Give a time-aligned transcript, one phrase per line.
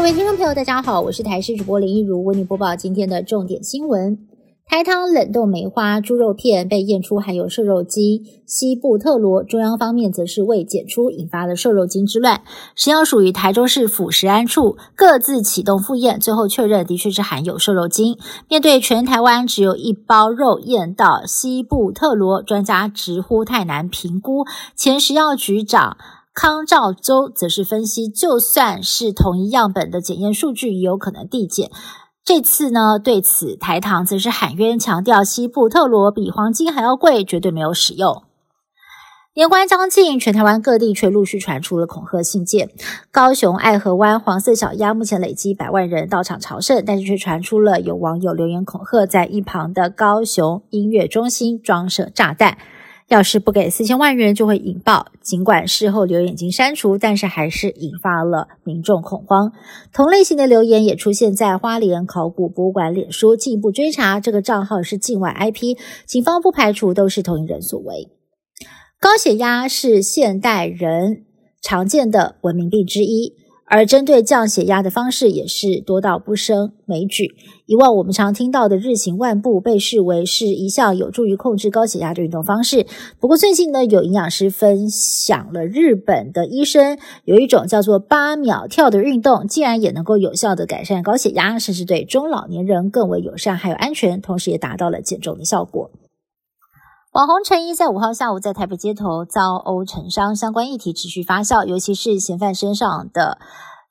[0.00, 4.18] 各位听众朋友，大家好，我是台视主播林一如，为您播报今天的重点新闻。
[4.66, 12.40] 台糖冷冻梅花猪肉片被验出含有瘦肉精西布特罗，中央方面则是未检出，引发了瘦肉精之乱。
[12.74, 18.16] 食药署与台州市府食安处各自启动复验，最后确认的确是含有瘦肉精。
[18.48, 24.46] 面对全台湾只有一包肉验到西布特罗，专家直呼太难评估。
[24.74, 25.98] 前食药局长。
[26.32, 31.70] 康兆洲则是分析，就算是同一样本的检验数据，也有可能递减。
[32.24, 38.22] 这次呢，对此台糖则是喊冤，强调西部特罗比黄金还要贵，绝对没有使用。
[39.34, 42.70] 年关将近，全台湾各地却陆续传出了恐吓信件。
[43.10, 52.58] 高雄爱河湾黄色小鸭目前累积百万人到场朝圣，但是却传出了有网友留言恐吓，在一旁的高雄音乐中心装设炸弹。
[53.10, 55.08] 要是不给四千万元，就会引爆。
[55.20, 59.52] 尽管事后留言已经删除，但是还是引发了民众恐慌。
[59.92, 65.76] 同类型的留言也出现在花莲考古博物馆脸书，进一步追查这个账号是境外 IP，
[66.06, 68.08] 警方不排除都是同一人所为。
[69.00, 71.24] 高血压是现代人
[71.60, 73.39] 常见的文明病之一。
[73.70, 77.36] 而针对降血压的方式也是多到不胜枚举。
[77.66, 82.84] 以往我们常听到的日行万步被视为是一项有助于控制高血压的运动方式。
[83.20, 95.92] 不过最近呢，有营养师分享了日本的医生有一种叫做八秒跳的运动，竟然也能够有效的改善高血压，甚至对中老年人更为友善还有安全，同时也达到了减重的效果。
[97.12, 103.38] 网红陈怡在五号下午在台北街头遭殴成伤，相关议题持续发酵，尤其是嫌犯身上的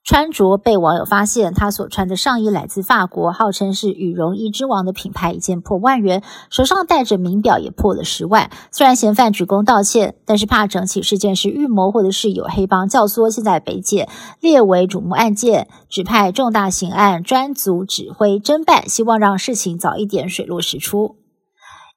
[0.02, 8.50] 穿着被网友发现，他所穿的上衣来自法国，号称是羽绒衣之王的品牌，一件破万元，手上戴着名表也破了十万。
[8.72, 14.08] 虽然嫌犯鞠躬道歉，但是怕整起事件是预谋或者是有黑帮教唆，现在北检
[14.40, 21.19] 列为瞩目案件，指派重大刑案专组指挥侦办，希望让事情早一点水落石出。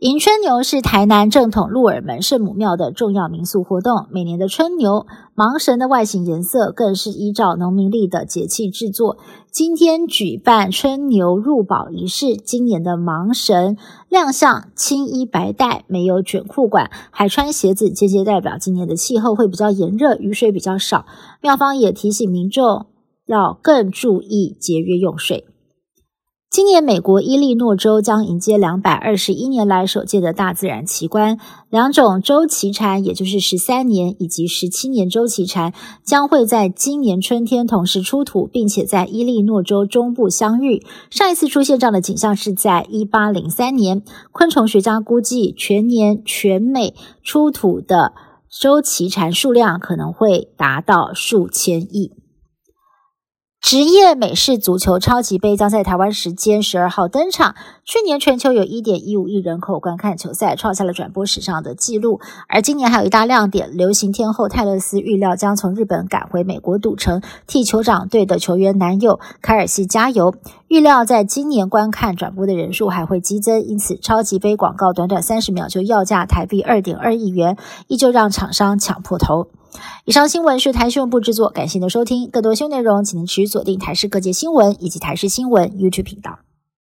[0.03, 4.07] 迎春牛是台南正统鹿耳门圣母庙的重要民俗活动。
[4.11, 9.15] 每年的春牛芒神的外形颜色更是依照农民历的节气制作。
[9.49, 13.77] 今天举办春牛入宝仪式，今年的芒神
[14.09, 21.05] 亮相青衣白带，没有卷裤管，还穿鞋子，间接代表今年的气候会比较炎热，雨水比较少。
[21.39, 22.87] 庙方也提醒民众
[23.25, 25.45] 要更注意节约用水。
[26.53, 31.39] 今年，美国伊利诺州将迎接两百二十一年来首届的大自然奇观。
[31.71, 40.85] 两种周期蝉，也就是十三年以及十七年周期蝉，将会在今年春天同时出土，并且在伊利诺州中部相遇。
[41.09, 44.03] 上一次出现这样的景象是在一八零三年。
[44.31, 46.93] 昆虫学家估计，全年全美
[47.23, 48.13] 出土的
[48.47, 52.11] 周期蝉数量可能会达到数千亿。
[53.73, 57.55] 职业美式足球超级杯将在台湾时间十二号登场。
[57.83, 62.19] 去年全球有一点一五亿人口观看球赛，创下了转播史上的纪录。
[62.47, 70.35] 而今年还有一大亮点，流行天后泰勒斯预料将从日本赶回美国赌城，替酋长队的球员男友凯尔西加油。
[70.67, 77.57] 预料在今年观看转播的人数还会激增，因此超级杯广告短短三十秒就要价台币二点二亿元，
[77.87, 79.47] 依旧让厂商抢破头。
[80.05, 82.29] 以上新闻是台新闻部制作，感谢您的收听。
[82.29, 86.39] 更多新闻内容，请您持续锁定台视各界新闻以及台视新闻 YouTube 频道。